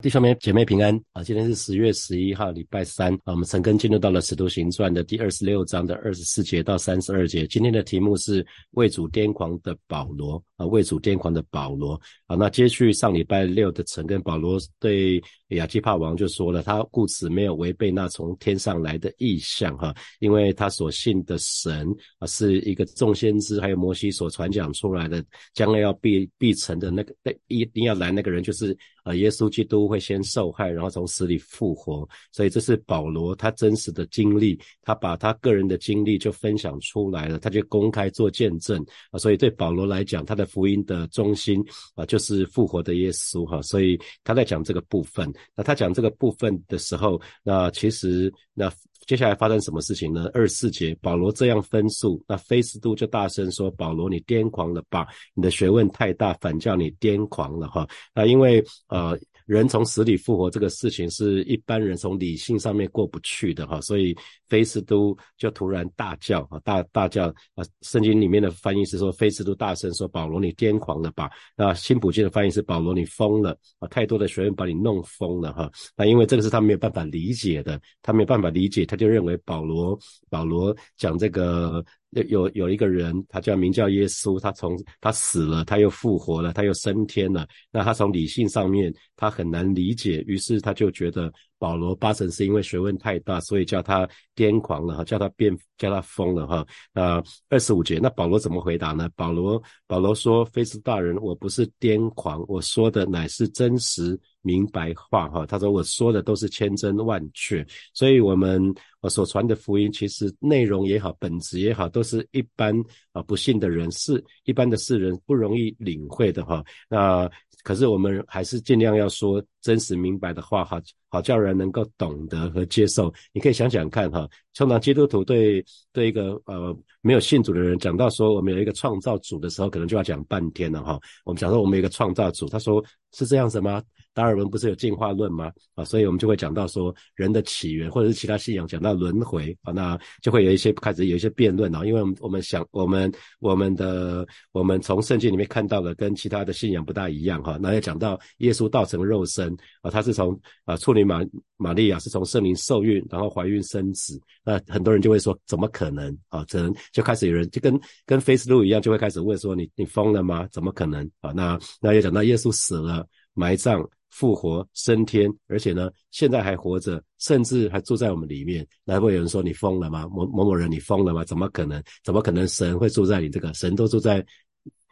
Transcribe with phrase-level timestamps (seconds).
[0.00, 1.24] 弟兄们、姐妹平安啊！
[1.24, 3.32] 今天是十月十一号，礼拜三啊。
[3.32, 7.44] 我们陈根进入到了《使徒行传》的第二十六章的二十四节到三十二节。
[7.48, 12.36] 今天的题目是为主癫狂的保罗啊，为主癫狂的保罗啊。
[12.36, 27.12] 那接续上礼拜六的陈根，保罗对亚基帕王就说了，他故此没有违背那从天上来的意象哈，因为他所信的神啊，是一个众先知还有摩西所传讲出来的，将来要必必成的那个
[27.48, 28.78] 一定要来那个人就是。
[29.08, 39.18] 啊，耶稣基督会先受害，然后从死里复活，所以这是保罗他真实的经历，他把他个人的经历就分享出来了，他就公开做见证啊。
[39.18, 43.62] 所以对保罗来讲，他的福音的中心啊，就是复活的耶稣哈。
[43.62, 48.70] 所以他在讲这个部分，那他讲这个部分的时候，那其实那。
[49.06, 50.28] 接下来发生什么事情呢？
[50.34, 55.06] 二十四节，保罗这样分数，那菲斯都就大声说：“保罗，你癫狂了吧？
[55.34, 59.18] 你的学问太大，反叫你癫狂了哈。”那因为呃。
[59.48, 64.14] 人从死里复活这个事情是一般人从理性上面过不去的哈，所以
[64.46, 67.64] 菲斯都就突然大叫啊，大大叫啊！
[67.80, 73.88] 圣经里面的翻译是说菲斯都大声说：“保罗，你癫狂了吧？”那新普京的翻译是：“保罗，你疯了啊！
[73.88, 81.82] 太多的学员把你弄疯了哈。”那因为这个是他没有办法理解的，他没有办法理解，他就认为保罗保罗讲这个。
[82.10, 87.46] 有有有一个人，他叫名叫耶稣，他从他死了，他又复活了，他又升天了。
[87.70, 96.66] 那他从理性上面，他很难理解，于是他就觉得保罗八成是因为学问太大，所以叫他癫狂了哈，叫他变，叫他疯了哈。
[96.94, 99.08] 那二十五节，那保罗怎么回答呢？
[99.14, 108.62] 保罗保罗说：“菲斯大人，我不是癫狂，我说的乃是真实。”明白话哈，他说我说的都是千真万确，所以我们
[109.00, 112.74] 我所传的福音，其实内容也好，本质也好，都是一般
[113.12, 116.64] 啊不信的人是一般的世人不容易领会的哈。
[116.88, 117.28] 那
[117.64, 123.12] 可是我们还是尽量要说真实明白的话哈，好叫人能够懂得和接受。
[123.32, 130.98] 你可以想想看哈，通常基督徒对对一个呃没有信主的人讲到说我们有一个创造主的时候，可能就要讲半天了哈。
[131.24, 133.82] 我们讲说我们有一个创造主，他说是这样子吗？
[134.18, 135.52] 达尔文不是有进化论吗？
[135.76, 147.56] 啊，所以我们就会讲到说人的起源，或者是其他信仰讲到轮回啊，那就会有一些开始有一些辩论啊，因为我们我们想我们我们的我们从圣经里面看到的跟其他的信仰不大一样哈。
[147.62, 151.24] 那要讲到耶稣道成肉身啊，他是从啊处女玛
[151.56, 156.44] 玛利亚是从圣灵受孕，然后怀孕生子，那很多人就会说怎么可能啊？
[156.50, 160.48] 可能就开始有人就跟跟 Facebook 一样，就会开始问说你你疯了吗？
[160.50, 161.30] 怎么可能啊？
[161.30, 163.88] 那那要讲到耶稣死了埋葬。
[164.10, 168.66] 复活升天，而且呢，现在还活着，甚至还住在我们里面。
[168.84, 170.08] 那会有人说你疯了吗？
[170.08, 171.24] 某某某人，你疯了吗？
[171.24, 171.82] 怎么可能？
[172.02, 173.52] 怎么可能神会住在你这个？
[173.54, 174.24] 神都住在，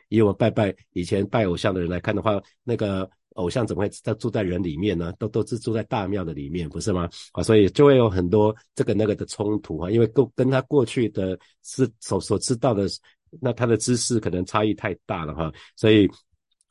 [0.09, 5.12] 以我们拜拜以前拜偶像的人来看的话，那个偶像怎么会在住在人里面呢？
[5.19, 7.09] 都都是住在大庙的里面，不是吗？
[7.32, 12.87] 啊，所以就会有很多这个那个的冲突啊，因为跟跟他过去的是所所知道的，
[13.41, 16.06] 那他的知识可能差异太大了哈，所以。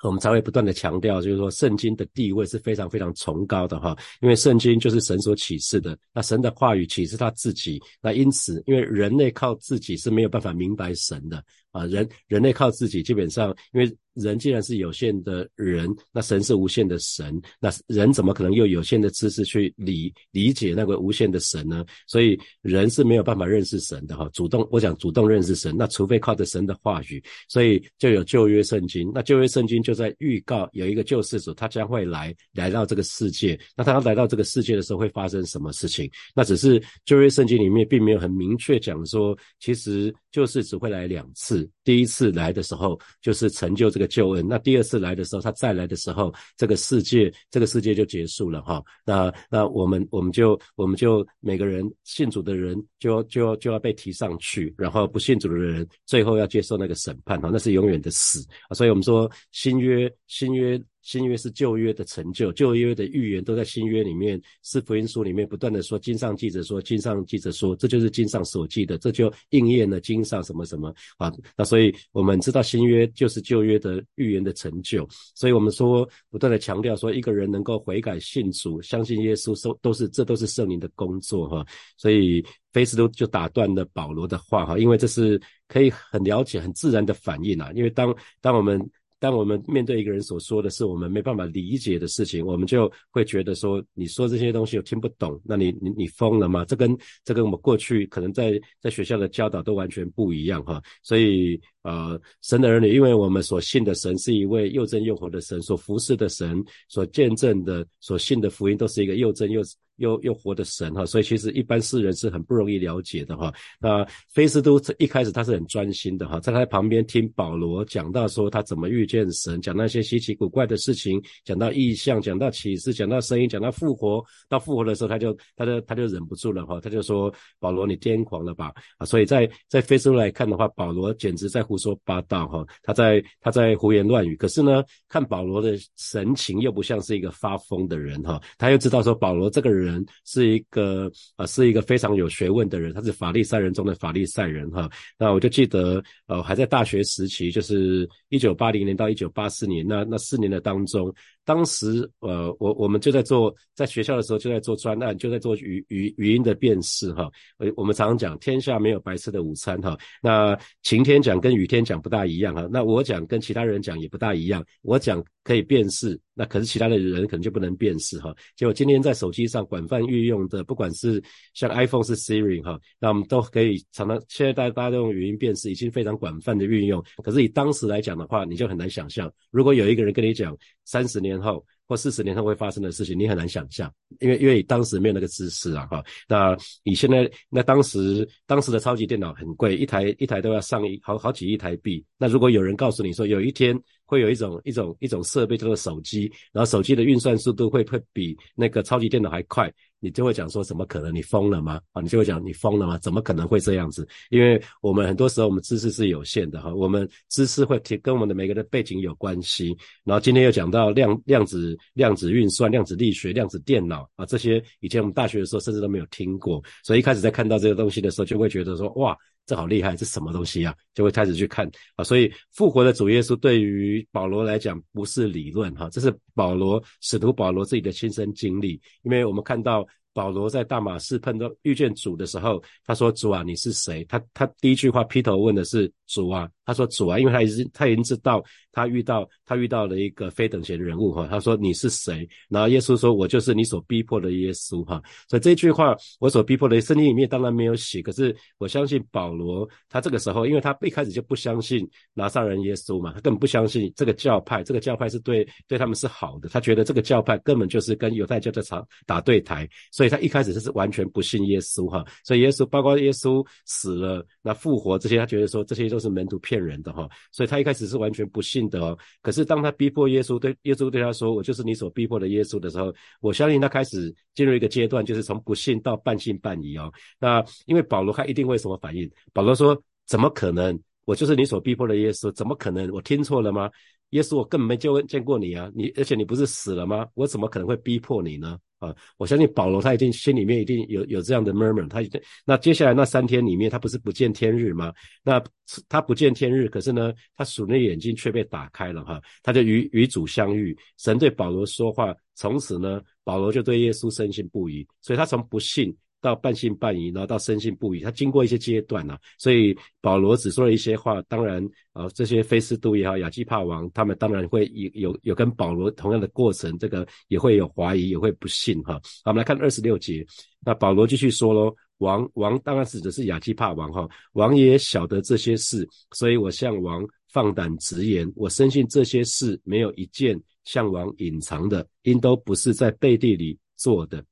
[0.04, 11.44] 我们才会不断的强调，就是说圣经的地位是非常非常崇高的哈，因为圣经就是神所启示的，那神的话语启示他自己，那因此，因为人类靠自己是没有办法明白神的
[11.78, 13.98] 啊，人人类靠自己基本上因为。
[14.16, 21.84] 人既然是有限的人，那神是无限的神，那人怎么可能用有限的知识去理理解那个无限的神呢？
[22.08, 24.30] 所以人是没有办法认识神的哈。
[24.32, 29.12] 主动我想主动认识神，那除非靠着神的话语，所以就有旧约圣经。
[29.14, 33.60] 那旧约圣经就在预告有一个救世主，他将会来来到这个世界。
[33.76, 36.10] 那他要来到这个世界的时候会发生什么事情？
[36.34, 41.72] 那只是旧约圣经里面并没有很明确讲说，其实就是只会来两次。
[41.86, 44.06] 第一次来的时候就是成就这个。
[44.16, 48.82] 救恩，那第二次来的时候，他再来的时候，这个世界，这个世界就结束了哈。
[49.06, 58.74] 那那我们我们就我们就每个人信主的人就就就要被提上去，然后不信主的人最后要接受那个审判哈，那是永远的死啊。
[58.74, 60.82] 所以我们说新约新约。
[61.06, 71.32] 新约是旧约的成就，旧约的预言都在新约里面，是福音书里面不断的说，经上记着说，经上记着说，这就是经上所记的，这就应验了经上什么什么啊。
[71.56, 75.06] 那所所以我们知道新约就是旧约的预言的成就，
[75.36, 81.66] 所以我们说不断的强调说，一个人能够悔改信主，相信耶稣，都都是这都是圣灵的工作哈。
[81.98, 82.42] 所以
[82.72, 85.38] 菲斯都就打断了保罗的话哈，因为这是
[85.68, 87.70] 可以很了解、很自然的反应啊。
[87.76, 88.80] 因为当当我们
[89.20, 96.66] 当我们面对一个人所说的是我们没办法理解的事情，我们就会觉得说，你说这些东西我听不懂，那你你你疯了吗？
[96.66, 100.82] 这跟这跟我们过去可能在在学校的教导都完全不一样哈。
[101.02, 109.62] 所以呃，神的儿女，因为我们所信的神是一位又真又活的神，所服侍的神，所见证的、所信的福音都是一个又真又。
[109.98, 113.54] 又又活的神哈，所以其实一般世人是很不容易了解的哈。
[113.80, 124.24] 那菲斯都一开始他是很专心的哈，在他旁边听保罗讲到说他怎么遇见神，讲那些稀奇古怪的事情，讲到异象，讲到启示，讲到声音，讲到复活。
[124.50, 129.06] 到复活的时候，他就他就他就忍不住了哈，他就说保罗你癫狂了吧啊！
[129.06, 134.36] 所以在在菲斯都来看的话，保罗简直在胡说八道哈，他在他在胡言乱语。
[134.36, 139.85] 可是呢，看保罗的神情又不像是一个发疯的人哈，他又知道说保罗这个人。
[139.86, 144.90] 人是一个啊，是一个非常有学问的人，他是法利赛人中的法利赛人哈。
[145.20, 151.14] 那我就记得，呃，还在大学时期，就是一九八零年到一九八四年那那四年的当中，
[151.46, 157.30] 当时呃，我我们就在做，在学校的时候就在做专案，就在做语语语音的辨识哈。
[157.60, 159.98] 呃，我们常常讲天下没有白吃的午餐哈。
[160.22, 162.68] 那晴天讲跟雨天讲不大一样哈。
[162.72, 166.20] 那我讲跟其他人讲也不大一样，我讲可以辨识。
[166.38, 168.36] 那可是其他的人可能就不能辨识哈。
[168.58, 177.02] 结果今天在手机上广泛运用的，不管是像 iPhone 是 Siri 哈，那我们都可以常常现在大大家都用语音辨识，已经非常广泛的运用。
[177.24, 186.04] 可是以当时来讲的话，你就很难想象，如果有一个人跟你讲三十年后或四十年后会发生的事情，你很难想象，因为因为当时没有那个知识啊哈。
[186.28, 192.04] 那你现在那当时当时的超级电脑很贵，一台一台都要上一好好几亿台币。
[192.18, 201.14] 那如果有人告诉你说有一天，会有一种一种一种设备叫做手机，然后手机的运算速度会会比那个超级电脑还快，你就会讲说怎么可能？
[201.14, 201.82] 你疯了吗？
[201.94, 202.98] 啊，你就会讲你疯了吗？
[203.00, 204.08] 怎么可能会这样子？
[204.30, 209.76] 因为我们很多时候我们知识是有限的哈，我们知识会跟我们的每个人的背景有关系。
[210.04, 219.18] 然后今天又讲到量量子量子运算、量子力学、量子电脑啊，这些以前我们大学的时候甚至都没有听过，所以一开始在看到这个东西的时候，就会觉得说哇。
[219.46, 220.76] 这好厉害，这什么东西啊？
[220.94, 222.04] 就会开始去看啊。
[222.04, 228.82] 所以复活的主耶稣对于保罗来讲不是理论哈，这是保罗使徒保罗自己的亲身经历。
[229.04, 229.86] 因为我们看到
[230.16, 241.28] 保罗在大马士碰到遇见主的时候，他说：“主啊，你是谁？”他他第一句话劈头问的是：“主啊。”他说：“主啊，因为他已经他已经知道他遇到他遇到了一个非等闲的人物哈。
[241.30, 242.28] 他说你是谁？
[242.50, 245.04] 然后耶稣说：我就是你所逼迫的耶稣哈。
[245.30, 262.04] 所以这句话我所逼迫的圣经里面当然没有写，可是我相信保罗他这个时候，因为他一开始就不相信拿撒人耶稣嘛，他根本不相信这个教派，这个教派是对对他们是好的，他觉得这个教派根本就是跟犹太教在打打对台，所以所以他一开始就是完全不信耶稣哈。
[262.24, 266.56] 所以耶稣包括耶稣死了那复活这些，他觉得说这些都是门徒骗。
[266.66, 268.98] 人的哈，所以他一开始是完全不信的哦。
[269.22, 272.92] 可是当他逼迫耶稣，对耶稣对他说：“我就是你所逼迫的耶稣”的时候，
[273.22, 276.92] 我相信他开始进入一个阶段，就是从不信到半信半疑哦。
[277.20, 279.08] 那因为保罗他一定会什么反应？
[279.32, 280.82] 保罗说：“怎么可能？
[281.06, 282.32] 我就是你所逼迫的耶稣？
[282.32, 282.90] 怎么可能？
[282.90, 283.70] 我听错了吗？
[284.10, 285.72] 耶稣，我根本没见见过你啊！
[285.76, 287.06] 你而且你不是死了吗？
[287.14, 292.02] 我怎么可能会逼迫你呢？”啊，我相信保罗他一定心里面一定有有这样的 murmur，他
[292.46, 294.94] 那接下来那三天里面，他不是不见天日吗？
[295.24, 295.42] 那
[295.88, 305.96] 他不见天日，可是呢，他属那眼睛却被打开了哈，他就与与主相遇，神对保罗说话，从此呢，保罗就对耶稣深信不疑，所以他从不信。
[306.26, 311.22] 到半信半疑，然后到深信不疑，他经过一些阶段呐，所以保罗只说了一些话。
[311.28, 311.64] 当然，
[311.94, 318.96] 呃，这些菲斯都也好，亚基帕王他们当然会有有有跟保罗同样的过程，这个也会有怀疑，也会不信哈。
[319.24, 320.26] 好，我们来看二十六节，
[320.66, 334.26] 那保罗继续说喽，王王当然指的是亚基帕王哈，王也晓得这些事，所以我向王放胆直言，我深信这些事没有一件向王隐藏的，因都不是在背地里做的。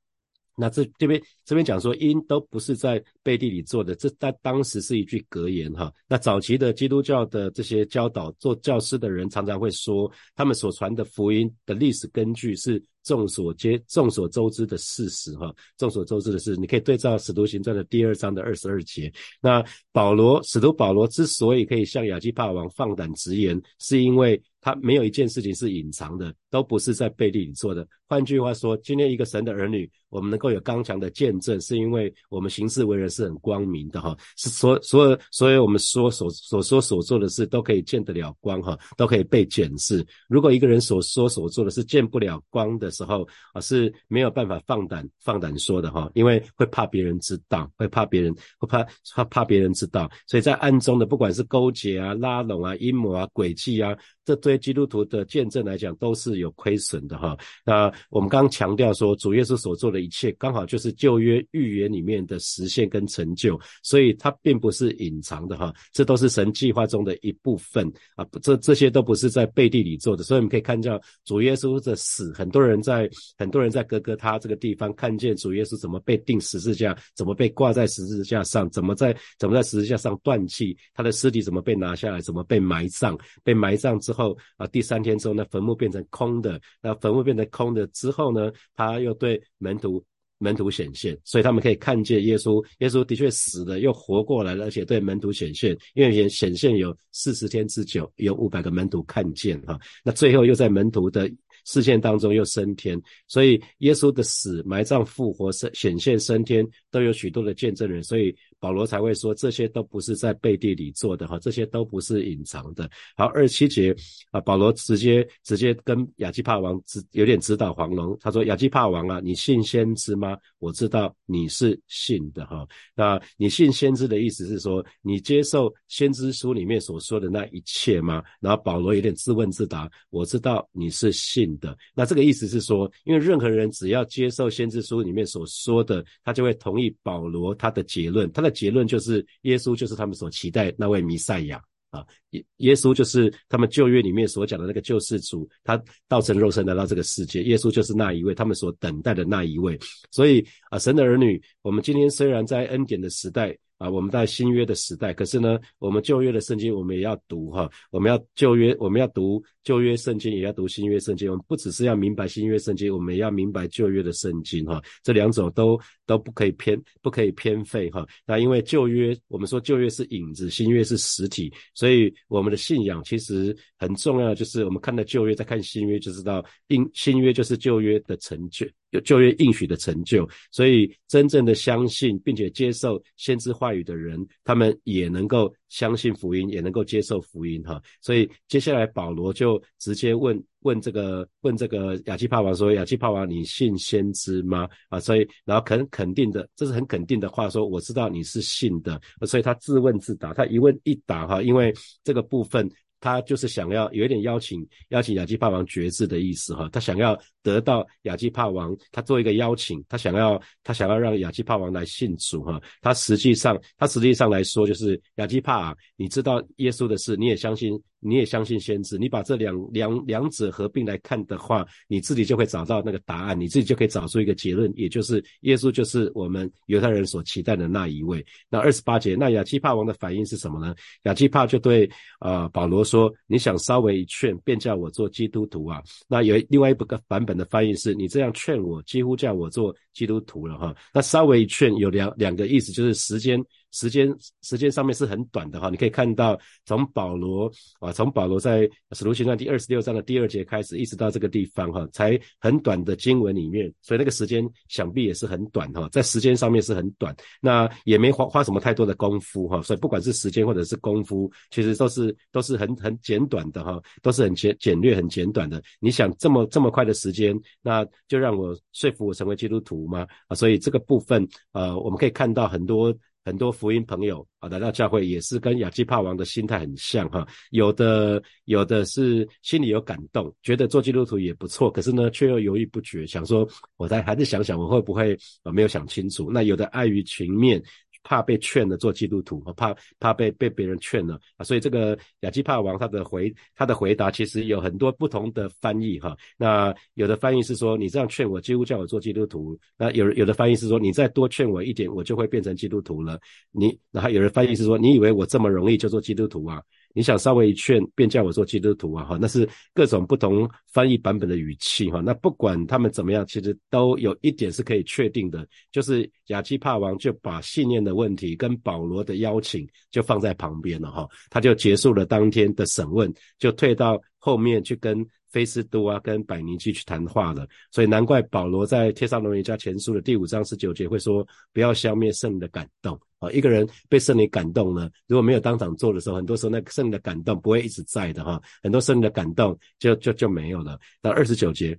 [0.56, 5.92] 那这这边这边讲说，因都不是在背地里做的，这在当时是一句格言哈。
[6.08, 12.84] 那早期的基督教的这些教导做教师的人，常常会说，他们所传的福音的历史根据是。
[13.04, 19.12] 众所皆众所周知的事实，哈，众所周知的是，你可以对照《使徒行传》的第二章的二十二节。
[19.42, 27.86] 那保罗，使徒保罗之所以可以向亚基帕王放胆直言，是因为他没有一件事情是隐藏的，都不是在背地里做的。
[28.08, 40.06] 换句话说，今天一个神的儿女，我们能够有刚强的见证，是因为我们行事为人是很光明的，哈，是所所有所有我们说所所说所做的事都可以见得了光，哈，都可以被检视。
[40.30, 57.38] 如果一个人所说所做的是见不了光的，时候啊是没有办法放胆放胆说的哈，因为会怕别人知道，会怕别人会怕怕怕别人知道，所以在暗中的不管是勾结啊、拉拢啊、阴谋啊、诡计啊，这对基督徒的见证来讲都是有亏损的哈。
[57.66, 68.26] 那我们刚刚强调说，主耶稣所做的一切，刚好就是旧约预言里面的实现跟成就，所以它并不是隐藏的哈，这都是神计划中的一部分啊。
[68.42, 90.02] 这这些都不是在背地里做的，所以我们可以看到主耶稣的死，很多人在很多人在哥哥他这个地方看见主耶稣怎么被钉十字架，怎么被挂在十字架上，怎么在怎么在十字架上断气，他的尸体怎么被拿下来，怎么被埋葬，被埋葬之后啊，第三天之后，那坟墓变成空的，那坟墓变成空的之后呢，他又对门徒。
[90.40, 92.62] 门徒显现，所以他们可以看见耶稣。
[92.80, 95.78] 耶稣的确死了，又活过来了，而且对门徒显现。
[95.94, 99.80] 因为显显现有四十天之久，有五百个门徒看见哈。
[100.04, 101.32] 那最后又在门徒的
[101.64, 103.02] 视线当中又升天。
[103.26, 108.04] 所以耶稣的死、埋葬、复活、升显现、升天，都有许多的见证人。
[108.04, 108.36] 所以。
[108.64, 112.90] 保罗才会说这些都不是在背地里做的哈，这些都不是隐藏的。
[113.14, 113.94] 好，二七节
[114.32, 120.38] 啊，保罗直接直接跟亚基帕王指有点指导黄龙，他说：“亚基帕王啊，你信先知吗？
[120.60, 122.66] 我知道你是信的哈。
[122.96, 138.53] 那你信先知的意思是说，你接受先知书里面所说的那一切吗？”然后保罗有点自问自答：“我知道你是信的。”那这个意思是说，因为任何人只要接受先知书里面所说的，他就会同意保罗他的结论，他的。
[138.54, 149.78] 结论就是耶稣就是他们所期待那位弥赛亚啊，耶耶稣就是他们旧约里面所讲的那个救世主，他道成肉身来到这个世界，耶稣就是那一位，他们所等待的那一位。
[150.12, 153.58] 所以啊，神的儿女，我们今天虽然在恩典的时代。
[153.78, 161.30] 啊，我们在新约的时代，可是呢，我们旧约的圣经我们也要读哈，我们要旧约，我们要读旧约圣经，也要读新约圣经。
[161.30, 164.82] 我们不只是要明白新约圣经，我们也要明白旧约的圣经哈。
[165.04, 168.08] 这两种都都不可以偏，不可以偏废哈。
[168.26, 178.66] 那因为旧约，我们说旧约是影子，新约是实体，所以我们的信仰其实很重要，就是我们看到旧约，再看新约，就知道应新约就是旧约的成就。
[178.94, 187.82] 有就业应许的成就，所以真正的相信并且接受先知话语的人，他们也能够相信福音，也能够接受福音哈。
[188.02, 199.02] 所以接下来保罗就直接问问这个问这个亚基帕王说：“亚基帕王，你信先知吗？”啊，所以然后肯肯定的，这是很肯定的话，说我知道你是信的。
[199.26, 201.74] 所以他自问自答，他一问一答哈，因为
[202.04, 202.70] 这个部分。
[203.00, 217.80] 他就是想要有一点邀请邀请亚基帕王决志的意思哈，他想要得到亚基帕王，他做一个邀请，他想要他想要让亚基帕王来信主哈，他实际上他实际上来说就是亚基帕，啊你知道耶稣的事，你也相信。
[218.06, 228.22] 你也相信先知，你把这两两两者合并来看的话，你自己就会找到那个答案，你自己就可以找出一个结论，也就是耶稣就是我们犹太人所期待的那一位。
[228.50, 230.76] 那二十八节，那亚基帕王的反应是什么呢？
[231.04, 243.44] 亚基帕就对啊保罗说：“你想稍微一劝，便叫我做基督徒啊？”那有另外一个版本的翻译是：“你这样劝我，几乎叫我做基督徒了哈。”那稍微一劝有两两个意思，就是时间。
[243.74, 265.62] 时间时间上面是很短的哈，你可以看到从保罗啊，从保罗在使徒行传第二十六章的第二节开始，一直到这个地方哈，才很短的经文里面，所以那个时间想必也是很短哈，在时间上面是很短，那也没花花什么太多的功夫哈，所以不管是时间或者是功夫，其实都是都是很很简短的哈，都是很简简略很简短的。
[265.80, 270.06] 你想这么这么快的时间，那就让我说服我成为基督徒吗？
[270.28, 272.96] 啊，所以这个部分呃，我们可以看到很多。
[273.26, 277.26] 很多福音朋友啊来到教会，也是跟亚基帕王的心态很像哈。
[277.52, 286.30] 有的有的是心里有感动，觉得做基督徒也不错，可是呢却又犹豫不决，想说我再还是想想我会不会啊没有想清楚。
[286.32, 287.64] 那有的碍于情面。
[288.04, 296.16] 怕被劝了做基督徒，怕怕被被别人劝了啊，所以这个亚基帕王他的回他的回答其实有很多不同的翻译哈。
[296.38, 299.58] 那有的翻译是说你这样劝我，几乎叫我做基督徒。
[299.78, 303.20] 那有有的翻译是说你再多劝我一点，我就会变成基督徒了。
[303.52, 306.62] 你然后有人翻译是说你以为我这么容易就做基督徒啊？
[306.94, 309.04] 你想稍微一劝，便叫我做基督徒啊？
[309.04, 312.02] 哈，那是各种不同翻译版本的语气哈。
[312.02, 321.08] 那不管他们怎么样，其实都有一点是可以确定的，就是亚基帕王就把信念的问题跟保罗的邀请就放在旁边了哈。
[321.30, 327.46] 他就结束了当天的审问，就退到后面去跟菲斯都啊、跟百尼基去谈话了。
[327.72, 332.98] 所以难怪保罗在帖撒罗尼迦前书的第五章十九节会说：不要消灭圣的感动。
[333.20, 340.80] 啊，一个人被圣灵感动呢，如果没有当场做的时候，很多时候那个圣灵的感动不会一直在的哈，很多圣灵的感动就就就没有了。
[341.02, 341.78] 到二十九节，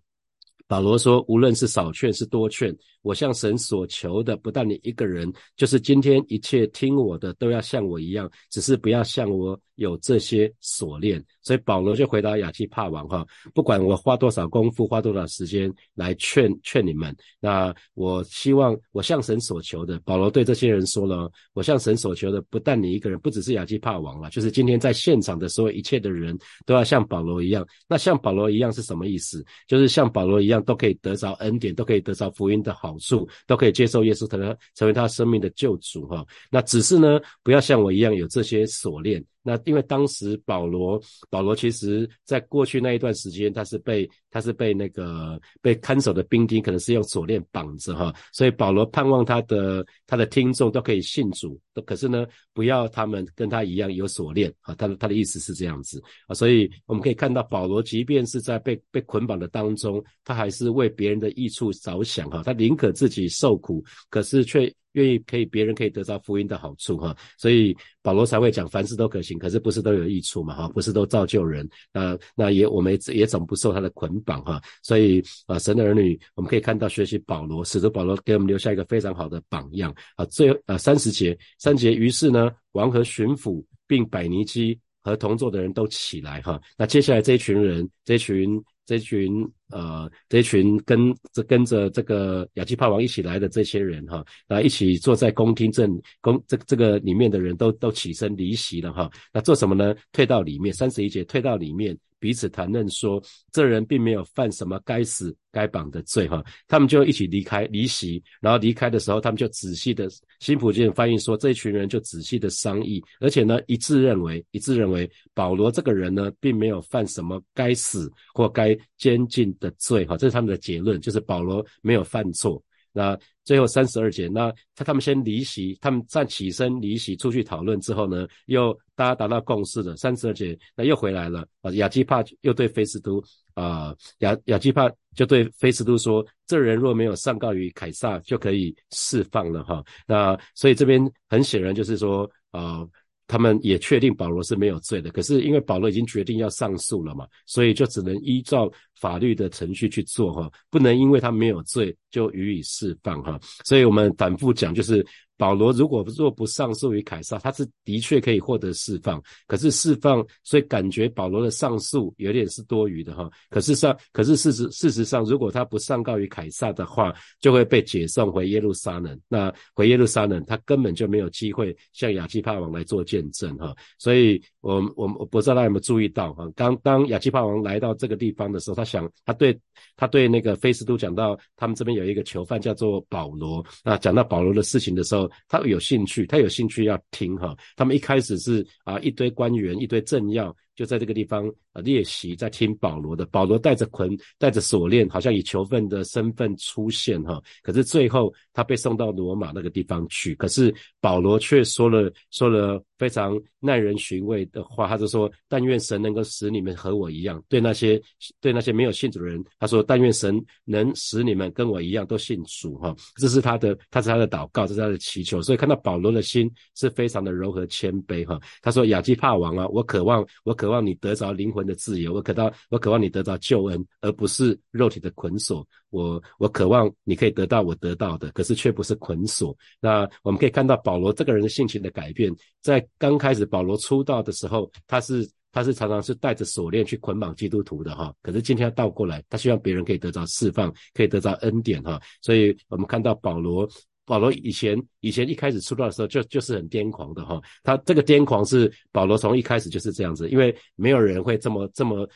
[0.67, 11.25] 保罗说，无论是少劝是多劝，我向神所求的不但你一个人，就是今天一切听我的都要像我一样，只是不要像我有这些锁链。
[11.43, 20.01] 所以保罗就回答亚基帕王哈，不管我花多少功夫，花多少时间来劝劝你们，那我希望我向神所求的。
[20.07, 27.67] 保罗对这些人说了，我向神所求的不但你一个人，不只是亚基帕王了，就是今天在现场的所有一切的人都要像保罗一样。
[27.87, 29.45] 那像保罗一样是什么意思？
[29.69, 36.25] 就是像保罗一样都可以得着恩典，都可以得着福音的好处，都可以接受耶稣成为成为他生命的救主哈。
[36.51, 39.23] 那只是呢，不要像我一样有这些锁链。
[39.47, 40.99] 那因为当时保罗，
[41.29, 64.75] 保罗其实在过去那一段时间，他是被他是被那个被看守的兵丁，可能是用锁链绑着哈，所以保罗盼望他的他的听众都可以信主，可是呢，不要他们跟他一样有锁链啊，他的他的意思是这样子啊，所以我们可以看到保罗即便是在被被捆绑的当中，他还是为别人的益处着想哈，他宁可自己受苦，可是却。
[64.95, 80.25] 愿意可以别人可以得到福音的好处哈，所以保罗才会讲凡事都可行，可是不是都有益处嘛哈，不是都造就人，那那也我们也总不受他的捆绑哈，所以啊神的儿女我们可以看到学习保罗，使得保罗给我们留下一个非常好的榜样啊。
[80.27, 88.63] 最啊三十节三节，于是呢王和巡抚并百尼基和同座的人都起来哈，那接下来这一群人这群。
[88.87, 99.11] 这群呃，这群跟这跟着这个亚基帕王一起来的这些人哈，那一起坐在宫廷正宫这这个里面的人都都起身离席了哈。
[99.33, 99.95] 那做什么呢？
[100.13, 101.97] 退到里面，三十一节退到里面。
[102.21, 110.09] 彼此谈论说，这人并没有犯什么该死该绑的罪哈，他们就一起离开离席，然后离开的时候，他们就仔细的，
[110.41, 122.63] 新普京翻译说，这一群人就仔细的商议，而且呢，一致认为，一致认为保罗这个人呢，并没有犯什么该死或该监禁的罪哈，这是他们的结论，就是保罗没有犯错。
[122.97, 129.97] 那最后三十二节，那他他们先离席，他们站起身离席出去讨论之后呢，又大家达到共识了。
[129.97, 131.73] 三十二节，那又回来了啊。
[131.73, 133.21] 亚基帕又对菲斯都
[133.55, 142.87] 啊，亚亚基帕就对菲斯都说：“这人若没有上告于凯撒，就可以释放了哈。”那所以这边很显然就是说啊。
[143.27, 153.39] 他们也确定保罗是没有罪的，可是因为保罗已经决定要上诉了嘛，所以就只能依照法律的程序去做哈，不能因为他没有罪就予以释放哈。
[153.65, 155.05] 所以我们反复讲就是。
[155.37, 159.21] 保罗如果若不上诉于凯撒，他是的确可以获得释放。
[159.47, 163.29] 可是释放，所以感觉保罗的上诉有点是多余的哈。
[163.51, 169.19] 可是上，可是事实事实上，如果他不上告于凯撒的话，就会被解送回耶路撒冷。
[169.29, 173.75] 那回耶路撒冷，他根本就没有机会向亚基帕王来做见证哈。
[173.99, 176.49] 所以，我我我不知道大家有没有注意到哈？
[176.55, 179.59] 当当亚基帕王来到这个地方的时候，他想，他对
[179.97, 183.65] 他对那个菲斯都讲到，他们这边有一个囚犯叫做保罗。
[183.83, 187.57] 那讲到保罗的事情的时候，他有兴趣，他有兴趣要听哈。
[187.77, 190.55] 他们一开始是啊，一堆官员，一堆政要。
[190.77, 193.25] 就在这个地方呃列席，在听保罗的。
[193.27, 197.41] 保罗带着捆，带着锁链，好像以囚犯的身份出现哈。
[197.63, 200.35] 可是最后他被送到罗马那个地方去。
[200.35, 207.43] 可是保罗却说了说了非常耐人寻味的话，他就说：但愿神能够使你们和我一样。
[207.49, 208.01] 对那些
[208.41, 212.95] 对那些没有信主的人，他说：但愿神能使你们跟我一样都信主哈。
[213.17, 215.41] 这是他的，他是他的祷告，这是他的祈求。
[215.41, 218.39] 所以看到保罗的心是非常的柔和谦卑哈。
[218.61, 220.75] 他说：亚基帕王啊，我渴望我渴。
[220.75, 225.65] 望你得着灵魂的自由，我渴到我渴望你得着救恩，而不是肉体的捆锁。
[225.95, 229.57] 我我渴望你可以得到我得到的，可是却不是捆锁。
[229.81, 238.13] 那我们可以看到保罗这个人的性情的改变，在刚开始保罗出道的时候，他是他是常常是带着锁链去捆绑基督徒的哈。
[238.23, 242.01] 可是今天倒过来，他希望别人可以得到释放，可以得到恩典哈。
[242.21, 243.69] 所以我们看到保罗。
[244.07, 252.07] 保罗以前以前一开始出道的时候就就是很癫狂的哈，他这个癫狂是保罗从一开始就是这样子，因为没有人会这么这么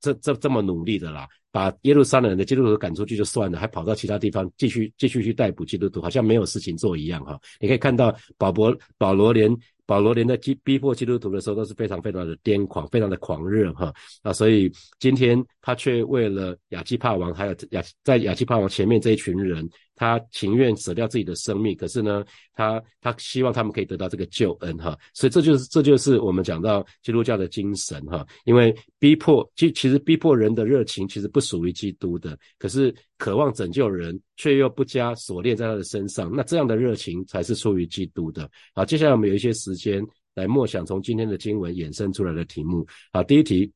[0.00, 7.36] 这这这么努力的啦，把耶路撒冷的基督徒赶出去就算了，还跑到其他地方继续继续去逮捕基督徒，好像没有事情做一样哈。
[7.58, 9.50] 你可以看到保罗保罗连。
[9.88, 13.90] 保罗连在逼逼迫基督徒的时候都是非常非常的癫狂，非常的狂热哈
[14.20, 19.66] 啊，所以今天他却为了亚基帕王，还有亚在亚基帕王前面这一群人，
[19.96, 32.94] 他情愿舍掉自己的生命，可是呢，他他希望他们可以得到这个救恩哈，所以这就是这就是我们讲到基督教的精神哈，因为逼迫其其实逼迫人的热情其实不属于基督的，可是。
[33.18, 38.48] 渴望拯救人，却又不加锁链在他的身上，那这样的热情才是出于基督的。
[38.72, 40.00] 好，接下来我们有一些时间
[40.36, 42.86] 来默想从今天的经文衍生出来的题目。
[43.12, 43.68] 好，第一题，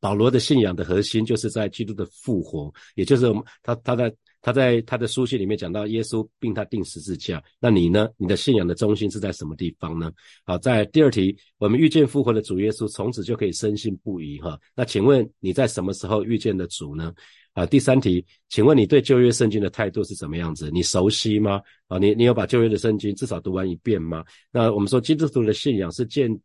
[0.00, 7.42] 保罗的信仰的核心就是在基督的复活，也就是他他在他在他的书信里面讲到耶稣并他定十字架。
[7.60, 8.08] 那你呢？
[8.16, 10.12] 你的信仰的中心是在什么地方呢？
[10.44, 14.58] 好，在第二题，我们遇见复活的主耶稣，从此就可以深信不疑哈。
[14.74, 17.14] 那请问你在什么时候遇见的主呢？
[17.54, 20.70] 啊，第三题，请问你对旧约圣经的态度是怎么样子？
[20.70, 21.62] 你熟悉吗？
[21.86, 24.24] 啊，你你有把旧约的圣经至少读完一遍吗？
[24.50, 26.38] 那我们说基督徒的信仰是建。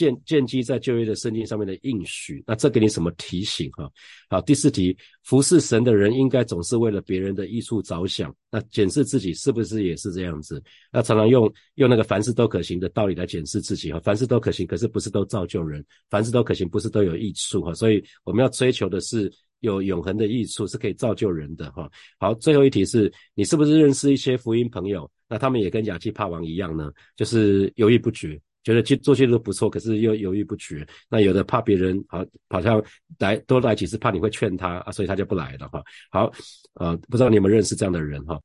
[0.00, 3.86] 建建基在旧约的圣经上面的应许，那这给你什么提醒哈？
[4.30, 10.62] 好，第四题，服侍神的人应该总是为了别人的益处着想，那检视自己是不是也是这样子？
[10.90, 21.90] 那常常用用那个凡事都可行的道理来检视自己哈，凡事都可行，可是不是都造就人，凡事都可行，不是都有益处哈，所以我们要追求的是有永恒的益处，是可以造就人的哈。
[22.18, 25.10] 好，最后一题是你是不是认识一些福音朋友？
[25.28, 28.40] 那他们也跟亚基帕王一样呢，就是犹豫不决。
[28.62, 30.86] 觉得去做些都不错，可是又犹豫不决。
[31.08, 32.82] 那有的怕别人好，好像
[33.18, 35.82] 来多来几次，怕你会劝他啊，所以他就不来了哈。
[36.10, 36.32] 好，
[36.74, 38.40] 呃，不知道你有没有认识这样的人哈？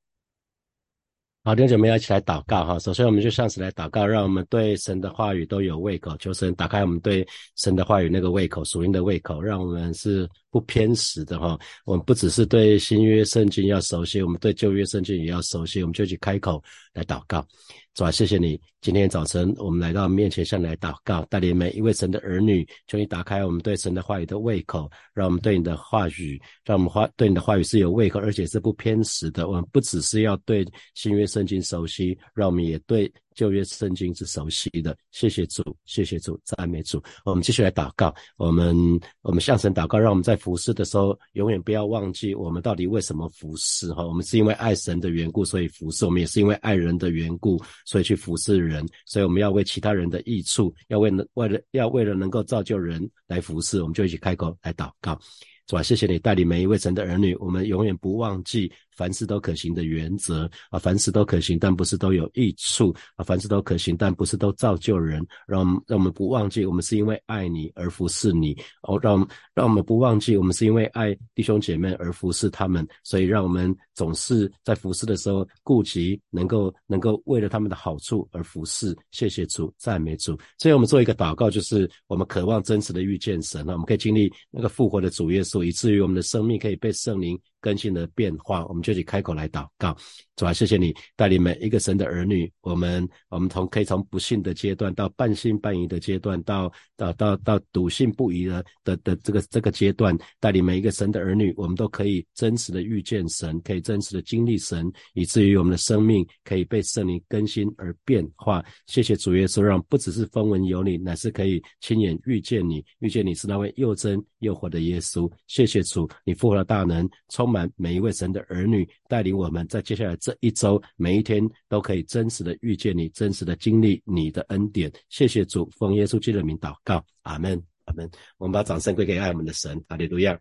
[1.44, 2.80] 好，弟兄姐妹要一起来祷告哈。
[2.80, 7.24] 首先，我们就上次来祷告，让我们对神的话语都有胃口，求神打开我们对
[7.56, 11.60] 神的话语那个胃口，属灵的胃口，让我们是不偏食的哈。
[11.84, 15.82] 我们不只是对新约圣经要熟悉，我们对旧约圣经也要熟悉。
[15.82, 16.64] 我们就去开口
[16.94, 17.46] 来祷告。
[17.94, 29.46] 主啊，谢谢你，今天早晨我们来到面前向你来祷告，带领每一位神的儿女，求你打开我们对神的话语的胃口，让我们对你的话语，让我们话对你的话语是有胃口，而且是不偏食的。
[29.50, 33.12] 我们不只是要对新约圣经熟悉，让我们也对。
[33.36, 37.04] 旧约圣经是熟悉的，谢谢主，谢谢主，赞美主。
[37.26, 38.76] 我们继续来祷告，我们
[39.22, 44.06] 我们向神祷告，让我们在服侍的时候，永远不要忘记我们到底为什么服侍哈。
[44.06, 48.84] 我们是因为爱神的缘故，所以服侍；我们也是因为爱人的缘故，所以去服侍人。
[49.06, 55.20] 所以我们要为其他人的益处，要为能为了要为了能够造就人来服侍，我们就一起开口来祷告，
[55.68, 55.82] 是吧？
[55.84, 58.72] 谢谢你带领每一位神的儿女，我们永远不忘记。
[58.96, 63.26] 凡事都可行的原则啊，凡事都可行，但不是都有益处啊。
[63.26, 65.22] 凡事都可行，但不是都造就人。
[65.46, 68.98] 让我们让我们不忘记，我们是因为爱你而服侍你哦。
[69.04, 72.88] 让让我们不忘记，我们是因为爱弟兄姐妹而服侍他们。
[73.04, 78.96] 所以让我们总是在服侍的时候顾及能够能够为了他们的好处而服侍。
[79.12, 80.40] 谢谢主，赞美主。
[80.58, 87.40] 所以我们做一个祷告，就是我们渴望真实的遇见神啊，我们可以经历那个复活的主耶稣，以至于我们的生命可以被圣灵。
[87.66, 89.98] 更新的变化，我们就去开口来祷告。
[90.36, 108.64] 主啊，谢谢你带领每一个神的儿女，我们我们从可以从不信的阶段到半信半疑的阶段，到到到到笃信不疑的的的这个这个阶段，带领每一个神的儿女，我们都可以真实的遇见神，可以真实的经历神，以至于我们的生命可以被圣灵更新而变化。
[108.86, 115.32] 谢谢主耶稣，让不只是风闻有你，乃是可以亲眼遇见你，遇见你是那位又真又活的耶稣。
[115.48, 117.55] 谢谢主，你复活的大能充满。
[117.76, 124.92] 每一位神的儿女带领我们在接下来这一周，每一天都可以真实的遇见你，真实的经历你的恩典。
[125.10, 128.10] 谢谢主，奉耶稣基督的名祷告，阿门，阿门。
[128.38, 130.40] 我们把掌声归给爱我们的神，阿利路亚。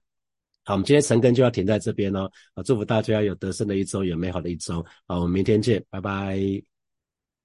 [0.65, 2.31] 好，我们今天晨更就要停在这边哦。
[2.55, 4.85] 啊，祝福大家有得胜的一周，有美好的一周。
[5.07, 6.74] 好，我们明天见，拜拜。